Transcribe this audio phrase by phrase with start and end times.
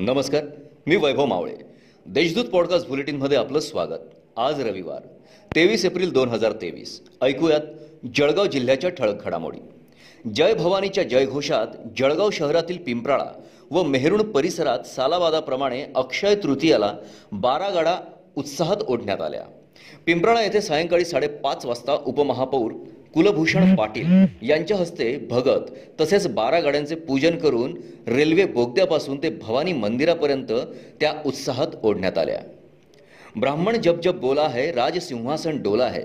[0.00, 0.44] नमस्कार
[0.86, 1.54] मी वैभव मावळे.
[2.06, 3.98] देशदूत पॉडकास्ट बुलेटिनमध्ये आपलं स्वागत.
[4.36, 5.06] आज रविवार
[5.54, 7.02] तेवीस एप्रिल दोन हजार तेवीस.
[7.22, 7.60] ऐकूयात
[8.14, 9.58] जळगाव जिल्ह्याच्या ठळक घडामोडी.
[10.34, 11.66] जय भवानीच्या जयघोषात
[11.98, 13.40] जळगाव शहरातील पिंपराळा
[13.70, 16.94] व मेहरुण परिसरात सालावादाप्रमाणे अक्षय तृतीयाला
[17.32, 17.96] बारा गाडा
[18.36, 19.42] उत्साहात ओढण्यात आल्या.
[20.06, 22.72] पिंपराळा येथे सायंकाळी साडेपाच वाजता उपमहापौर
[23.14, 25.70] कुलभूषण पाटील यांच्या हस्ते भगत
[26.00, 30.52] तसेच बारा गाड्यांचे पूजन करून रेल्वे बोगद्यापासून ते भवानी मंदिरापर्यंत
[31.00, 32.38] त्या उत्साहात ओढण्यात आल्या.
[33.36, 36.02] ब्राह्मण जब जब बोला है राज सिंहासन डोला है.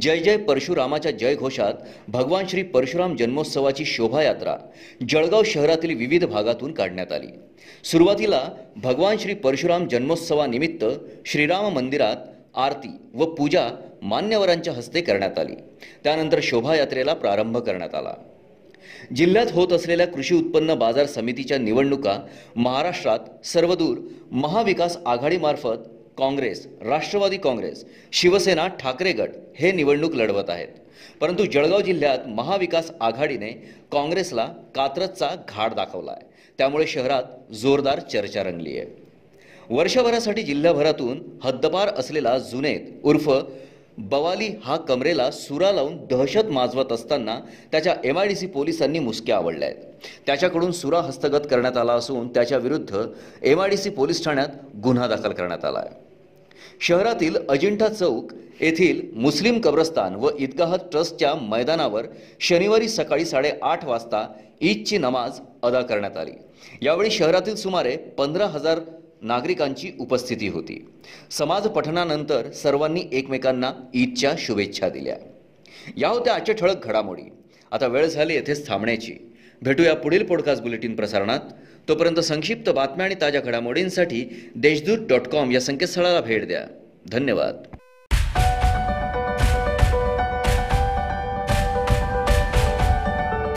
[0.00, 1.74] जय जय परशुरामाच्या जय घोषात
[2.08, 4.56] भगवान श्री परशुराम जन्मोत्सवाची शोभायात्रा
[5.08, 7.26] जळगाव शहरातील विविध भागातून काढण्यात आली.
[7.84, 8.40] सुरुवातीला
[8.76, 10.84] भगवान श्री परशुराम जन्मोत्सवानिमित्त
[11.26, 12.16] श्रीराम मंदिरात
[12.54, 13.68] आरती व पूजा
[14.02, 15.54] मान्यवरांच्या हस्ते करण्यात आली.
[16.04, 18.14] त्यानंतर शोभायात्रेला प्रारंभ करण्यात आला.
[19.16, 22.18] जिल्ह्यात होत असलेल्या कृषी उत्पन्न बाजार समितीच्या निवडणुका
[22.56, 23.98] महाराष्ट्रात सर्वदूर
[24.30, 30.68] महाविकास आघाडीमार्फत काँग्रेस राष्ट्रवादी काँग्रेस शिवसेना ठाकरे गट हे निवडणूक लढवत आहेत.
[31.20, 33.50] परंतु जळगाव जिल्ह्यात महाविकास आघाडीने
[33.92, 39.01] काँग्रेसला कात्रजचा घाट दाखवला आहे त्यामुळे शहरात जोरदार चर्चा रंगली आहे
[39.70, 43.28] वर्षभरासाठी जिल्ह्याभरातून हद्दपार असलेला जुनेद उर्फ
[43.98, 47.38] बवाली हा कमरेला सुरा लावून दहशत माजवत असताना
[47.72, 52.28] त्याच्या एम आय डी सी पोलिसांनी मुसक्या आवडल्या आहेत त्याच्याकडून सुरा हस्तगत करण्यात आला असून
[52.28, 53.02] त्याच्या विरुद्ध
[53.42, 54.48] M I D C police ठाण्यात
[54.82, 56.00] गुन्हा दाखल करण्यात आला आहे
[56.80, 62.06] शहरातील अजिंठा चौक येथील मुस्लिम कब्रस्तान व ईदगाह ट्रस्टच्या मैदानावर
[62.40, 64.26] शनिवारी सकाळी साडेआठ वाजता
[64.60, 66.32] ईदची नमाज अदा करण्यात आली.
[66.82, 68.78] यावेळी शहरातील सुमारे पंधरा हजार
[69.22, 70.88] नागरिकांची उपस्थिती होती.
[71.30, 75.16] समाज पठणानंतर सर्वांनी एकमेकांना ईदच्या शुभेच्छा दिल्या.
[75.96, 77.22] या होत्या आजच्या ठळक घडामोडी.
[77.72, 79.14] आता वेळ झाली येथेच थांबण्याची.
[79.62, 81.40] भेटूया पुढील पॉडकास्ट बुलेटिन प्रसारणात.
[81.88, 86.64] तोपर्यंत संक्षिप्त बातम्या आणि ताज्या घडामोडींसाठी देशदूत डॉट कॉम या संकेतस्थळाला भेट द्या.
[87.08, 87.71] धन्यवाद.